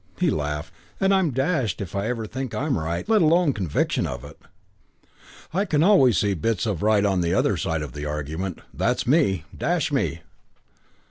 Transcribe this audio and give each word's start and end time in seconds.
He 0.19 0.31
laughed. 0.31 0.73
"And 0.99 1.13
I'm 1.13 1.29
dashed 1.29 1.79
if 1.79 1.95
I 1.95 2.07
ever 2.07 2.25
think 2.25 2.55
I'm 2.55 2.75
right, 2.75 3.07
let 3.07 3.21
alone 3.21 3.53
conviction 3.53 4.07
of 4.07 4.23
it. 4.23 4.39
I 5.53 5.63
can 5.63 5.83
always 5.83 6.17
see 6.17 6.33
the 6.33 6.39
bits 6.39 6.65
of 6.65 6.81
right 6.81 7.05
on 7.05 7.21
the 7.21 7.35
other 7.35 7.55
side 7.55 7.83
of 7.83 7.91
the 7.93 8.07
argument. 8.07 8.61
That's 8.73 9.05
me. 9.05 9.45
Dash 9.55 9.91
me!" 9.91 10.21